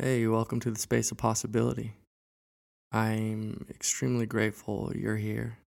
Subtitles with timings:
[0.00, 1.96] Hey, welcome to the space of possibility.
[2.92, 5.58] I'm extremely grateful you're here.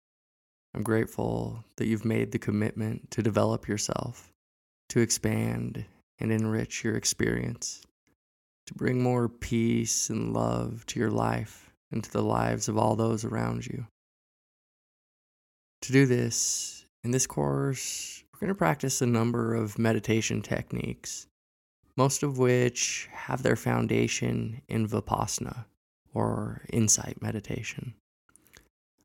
[0.73, 4.31] I'm grateful that you've made the commitment to develop yourself,
[4.87, 5.83] to expand
[6.17, 7.81] and enrich your experience,
[8.67, 12.95] to bring more peace and love to your life and to the lives of all
[12.95, 13.85] those around you.
[15.81, 21.27] To do this, in this course, we're going to practice a number of meditation techniques
[21.97, 25.65] most of which have their foundation in Vipassana
[26.13, 27.93] or insight meditation,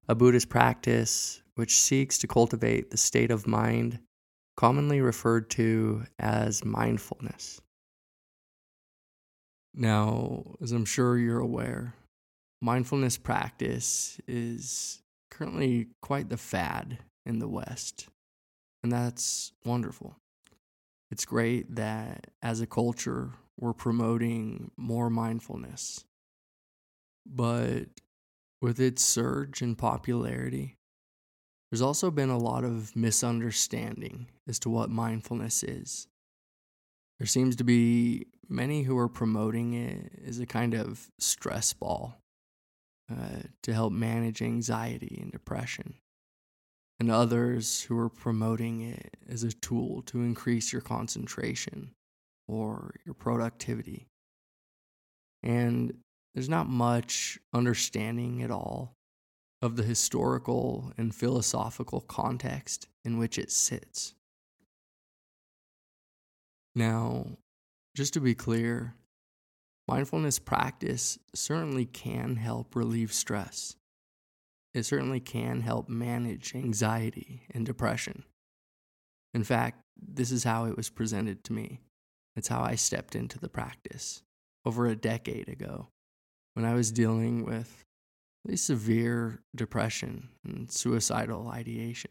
[0.09, 3.99] a Buddhist practice which seeks to cultivate the state of mind
[4.57, 7.61] commonly referred to as mindfulness.
[9.75, 11.95] Now, as I'm sure you're aware,
[12.63, 18.09] mindfulness practice is currently quite the fad in the West,
[18.83, 20.17] and that's wonderful
[21.11, 26.05] it's great that as a culture, we're promoting more mindfulness.
[27.25, 27.87] But
[28.61, 30.77] with its surge in popularity,
[31.71, 36.07] there's also been a lot of misunderstanding as to what mindfulness is.
[37.19, 42.17] There seems to be many who are promoting it as a kind of stress ball
[43.11, 45.95] uh, to help manage anxiety and depression
[46.99, 51.93] and others who are promoting it as a tool to increase your concentration
[52.49, 54.07] or your productivity.
[55.43, 55.95] And
[56.35, 58.95] there's not much understanding at all
[59.63, 64.15] of the historical and philosophical context in which it sits.
[66.75, 67.39] Now,
[67.97, 68.95] just to be clear,
[69.89, 73.77] mindfulness practice certainly can help relieve stress
[74.77, 78.25] it certainly can help manage anxiety and depression.
[79.33, 81.81] In fact, this is how it was presented to me.
[82.37, 84.23] It's how I stepped into the practice
[84.67, 85.89] over a decade ago
[86.53, 87.85] when I was dealing with
[88.45, 92.11] really severe depression and suicidal ideation.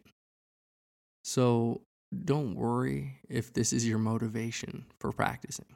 [1.24, 1.82] So
[2.24, 5.76] don't worry if this is your motivation for practicing.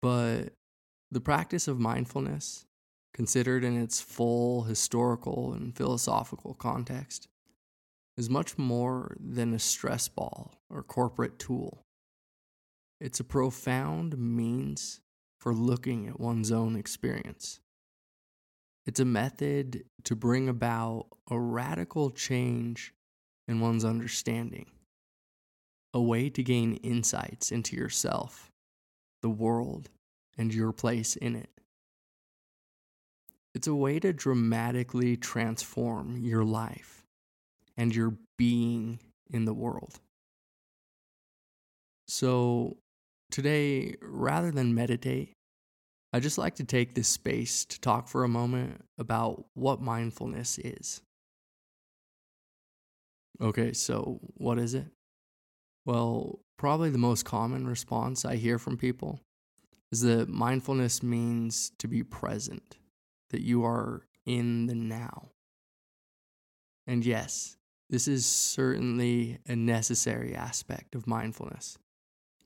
[0.00, 0.54] But
[1.12, 2.64] the practice of mindfulness
[3.14, 7.28] considered in its full historical and philosophical context,
[8.16, 11.84] is much more than a stress ball or corporate tool.
[13.00, 15.00] It's a profound means
[15.40, 17.58] for looking at one's own experience.
[18.86, 22.92] It's a method to bring about a radical change
[23.48, 24.66] in one's understanding,
[25.92, 28.50] a way to gain insights into yourself,
[29.20, 29.88] the world,
[30.38, 31.50] and your place in it.
[33.54, 37.04] It's a way to dramatically transform your life
[37.76, 38.98] and your being
[39.30, 40.00] in the world.
[42.08, 42.78] So,
[43.30, 45.32] today, rather than meditate,
[46.12, 50.58] I just like to take this space to talk for a moment about what mindfulness
[50.58, 51.00] is.
[53.40, 54.86] Okay, so what is it?
[55.84, 59.20] Well, probably the most common response I hear from people
[59.90, 62.76] is that mindfulness means to be present
[63.32, 65.30] that you are in the now.
[66.86, 67.56] And yes,
[67.90, 71.76] this is certainly a necessary aspect of mindfulness.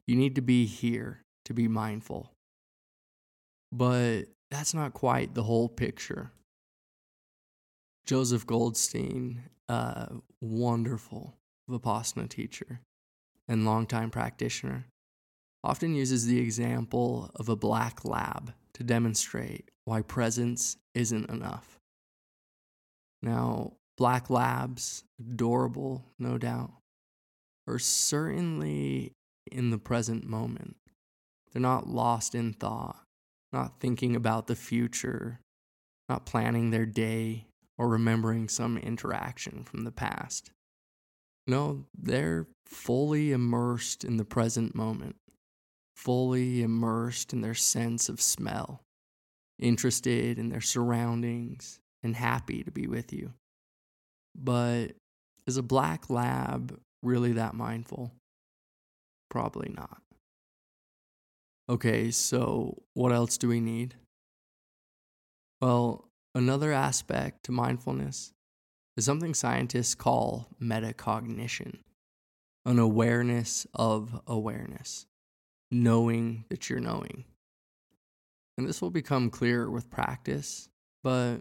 [0.06, 2.32] You need to be here to be mindful.
[3.72, 6.32] But that's not quite the whole picture.
[8.06, 11.34] Joseph Goldstein, a wonderful
[11.68, 12.80] Vipassana teacher
[13.48, 14.86] and longtime practitioner,
[15.64, 21.78] often uses the example of a black lab to demonstrate why presence isn't enough.
[23.22, 26.72] Now, black labs, adorable, no doubt,
[27.66, 29.12] are certainly
[29.50, 30.76] in the present moment.
[31.50, 33.00] They're not lost in thought,
[33.52, 35.40] not thinking about the future,
[36.08, 37.46] not planning their day
[37.78, 40.50] or remembering some interaction from the past.
[41.46, 45.16] No, they're fully immersed in the present moment
[45.96, 48.82] fully immersed in their sense of smell,
[49.58, 53.32] interested in their surroundings, and happy to be with you.
[54.34, 54.92] But
[55.46, 58.12] is a black lab really that mindful?
[59.30, 60.02] Probably not.
[61.68, 63.96] Okay, so what else do we need?
[65.60, 68.32] Well, another aspect to mindfulness
[68.96, 71.78] is something scientists call metacognition,
[72.64, 75.06] an awareness of awareness
[75.70, 77.24] knowing that you're knowing.
[78.56, 80.68] And this will become clearer with practice,
[81.04, 81.38] but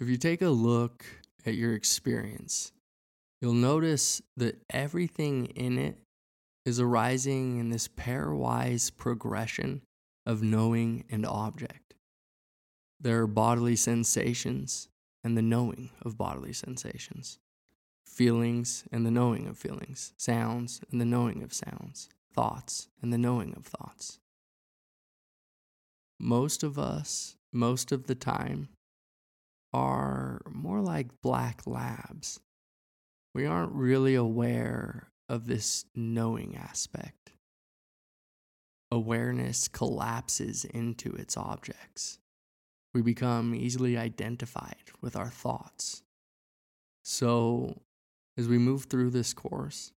[0.00, 1.04] if you take a look
[1.46, 2.72] at your experience,
[3.40, 5.98] you'll notice that everything in it
[6.64, 9.82] is arising in this pairwise progression
[10.26, 11.94] of knowing and object.
[13.00, 14.88] There are bodily sensations
[15.24, 17.38] and the knowing of bodily sensations,
[18.06, 23.18] feelings and the knowing of feelings, sounds and the knowing of sounds, thoughts and the
[23.18, 24.20] knowing of thoughts.
[26.24, 28.68] Most of us, most of the time,
[29.72, 32.38] are more like black labs.
[33.34, 37.32] We aren't really aware of this knowing aspect.
[38.92, 42.20] Awareness collapses into its objects.
[42.94, 46.04] We become easily identified with our thoughts.
[47.02, 47.82] So,
[48.38, 49.90] as we move through this course,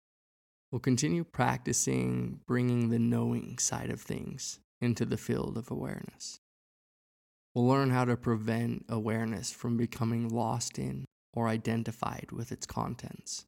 [0.70, 6.40] we'll continue practicing bringing the knowing side of things into the field of awareness.
[7.54, 13.46] We'll learn how to prevent awareness from becoming lost in or identified with its contents.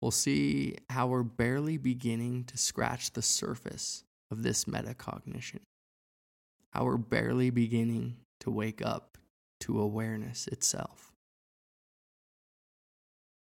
[0.00, 5.60] We'll see how we're barely beginning to scratch the surface of this metacognition,
[6.72, 9.16] how we're barely beginning to wake up
[9.60, 11.12] to awareness itself.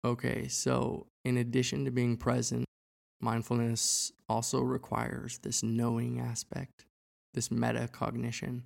[0.04, 2.64] Okay, so in addition to being present,
[3.20, 6.84] mindfulness also requires this knowing aspect,
[7.34, 8.62] this metacognition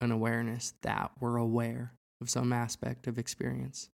[0.00, 3.90] an awareness that we're aware of some aspect of experience.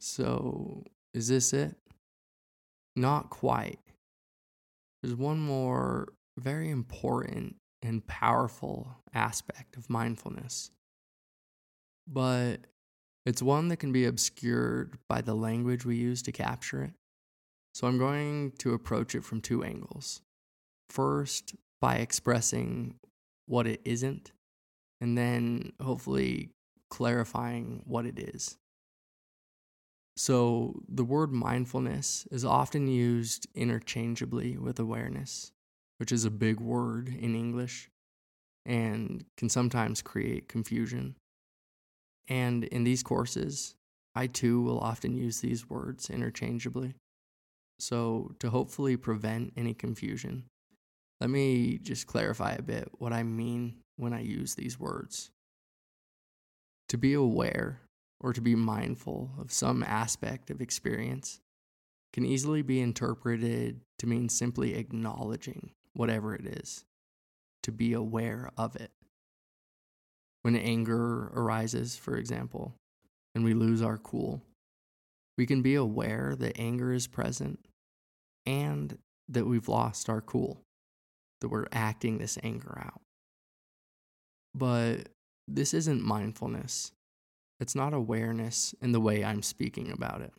[0.00, 1.76] So, is this it?
[2.96, 3.78] Not quite.
[5.02, 10.70] There's one more very important and powerful aspect of mindfulness,
[12.06, 12.60] but
[13.26, 16.92] it's one that can be obscured by the language we use to capture it.
[17.80, 20.20] So, I'm going to approach it from two angles.
[20.90, 22.96] First, by expressing
[23.46, 24.32] what it isn't,
[25.00, 26.50] and then hopefully
[26.90, 28.58] clarifying what it is.
[30.18, 35.50] So, the word mindfulness is often used interchangeably with awareness,
[35.96, 37.88] which is a big word in English
[38.66, 41.16] and can sometimes create confusion.
[42.28, 43.74] And in these courses,
[44.14, 46.96] I too will often use these words interchangeably.
[47.80, 50.44] So, to hopefully prevent any confusion,
[51.20, 55.30] let me just clarify a bit what I mean when I use these words.
[56.88, 57.80] To be aware
[58.20, 61.40] or to be mindful of some aspect of experience
[62.12, 66.84] can easily be interpreted to mean simply acknowledging whatever it is,
[67.62, 68.90] to be aware of it.
[70.42, 72.74] When anger arises, for example,
[73.34, 74.42] and we lose our cool,
[75.38, 77.60] we can be aware that anger is present
[78.50, 78.98] and
[79.28, 80.60] that we've lost our cool
[81.40, 83.00] that we're acting this anger out.
[84.54, 85.08] But
[85.46, 86.90] this isn't mindfulness.
[87.60, 90.32] It's not awareness in the way I'm speaking about it.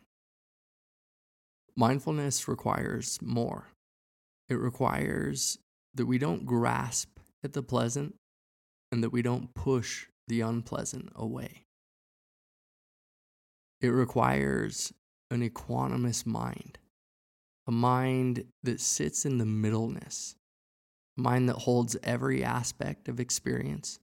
[1.74, 3.68] Mindfulness requires more.
[4.50, 5.58] It requires
[5.94, 7.08] that we don't grasp
[7.42, 8.14] at the pleasant
[8.90, 11.64] and that we don't push the unpleasant away.
[13.80, 14.92] It requires
[15.30, 16.78] an equanimous mind,
[17.66, 20.34] a mind that sits in the middleness
[21.16, 23.98] a mind that holds every aspect of experience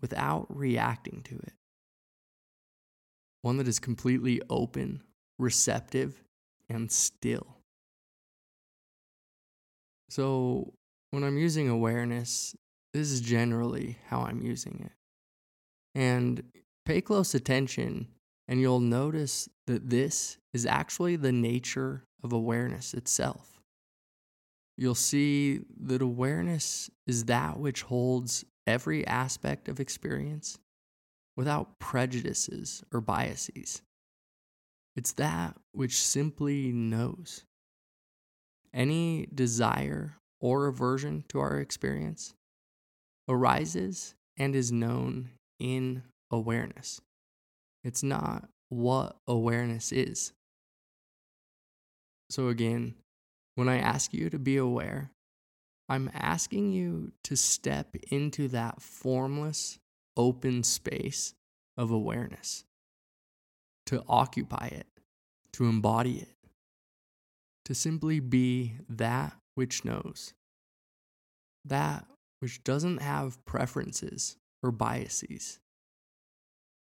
[0.00, 1.54] without reacting to it.
[3.42, 5.02] One that is completely open,
[5.38, 6.22] receptive,
[6.68, 7.56] and still.
[10.10, 10.74] So,
[11.10, 12.54] when I'm using awareness,
[12.92, 14.92] this is generally how I'm using it.
[15.98, 16.42] And
[16.84, 18.08] pay close attention,
[18.46, 23.52] and you'll notice that this is actually the nature of awareness itself
[24.76, 30.58] you'll see that awareness is that which holds every aspect of experience
[31.36, 33.82] without prejudices or biases.
[34.96, 37.44] It's that which simply knows.
[38.74, 42.34] Any desire or aversion to our experience
[43.28, 47.00] arises and is known in awareness.
[47.84, 50.32] It's not what awareness is.
[52.30, 52.94] So, again,
[53.54, 55.10] when I ask you to be aware,
[55.90, 59.78] I'm asking you to step into that formless,
[60.16, 61.34] open space
[61.76, 62.64] of awareness,
[63.86, 64.86] to occupy it,
[65.52, 66.34] to embody it,
[67.66, 70.32] to simply be that which knows,
[71.66, 72.06] that
[72.40, 75.58] which doesn't have preferences or biases,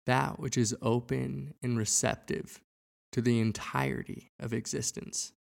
[0.09, 2.63] that which is open and receptive
[3.13, 5.33] to the entirety of existence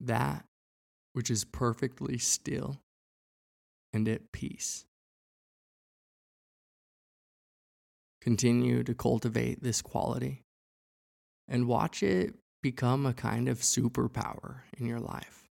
[0.00, 0.44] that
[1.12, 2.80] which is perfectly still
[3.92, 4.84] and at peace.
[8.20, 10.44] Continue to cultivate this quality
[11.48, 15.48] and watch it become a kind of superpower in your life.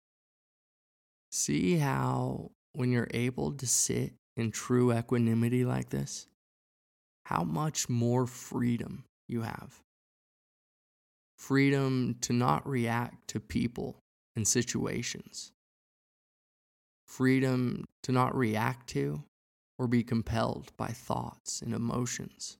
[1.32, 6.28] See how when you're able to sit in true equanimity like this,
[7.28, 9.82] how much more freedom you have.
[11.38, 14.00] Freedom to not react to people
[14.38, 15.52] and situations.
[17.06, 19.24] Freedom to not react to
[19.78, 22.58] or be compelled by thoughts and emotions.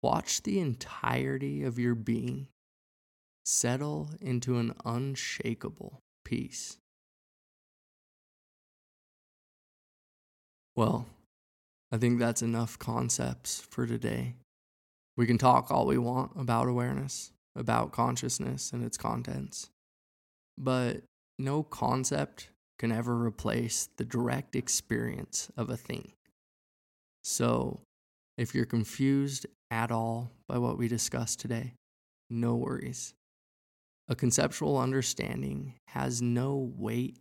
[0.00, 2.46] Watch the entirety of your being
[3.44, 6.76] settle into an unshakable peace.
[10.76, 11.08] Well,
[11.90, 14.34] I think that's enough concepts for today.
[15.16, 19.70] We can talk all we want about awareness, about consciousness and its contents,
[20.56, 21.02] but
[21.38, 26.12] no concept can ever replace the direct experience of a thing.
[27.24, 27.80] So,
[28.36, 31.74] if you're confused at all by what we discussed today,
[32.30, 33.14] no worries.
[34.08, 37.18] A conceptual understanding has no weight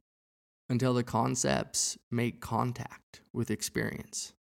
[0.69, 4.33] until the concepts make contact with experience.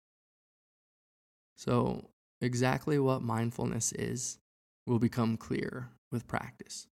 [1.57, 2.11] So,
[2.41, 4.39] exactly what mindfulness is
[4.87, 6.87] will become clear with practice.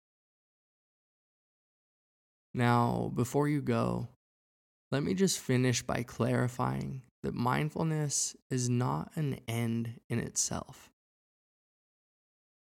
[2.53, 4.07] Now, before you go,
[4.91, 10.91] let me just finish by clarifying that mindfulness is not an end in itself.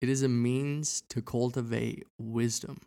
[0.00, 2.80] It is a means to cultivate wisdom.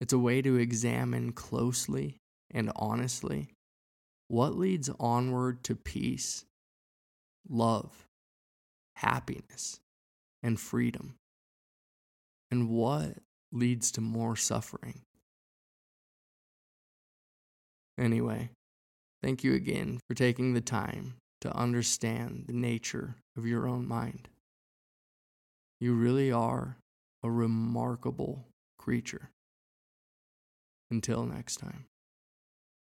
[0.00, 2.20] It's a way to examine closely
[2.50, 3.50] and honestly
[4.28, 6.44] what leads onward to peace,
[7.48, 8.06] love,
[8.96, 9.80] happiness,
[10.42, 11.14] and freedom,
[12.50, 13.14] and what
[13.52, 15.02] leads to more suffering.
[17.98, 18.50] Anyway,
[19.22, 24.28] thank you again for taking the time to understand the nature of your own mind.
[25.80, 26.76] You really are
[27.22, 28.46] a remarkable
[28.78, 29.30] creature.
[30.90, 31.84] Until next time.